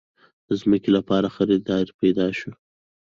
[0.47, 2.51] د ځمکې لپاره خريدار پېدا شو.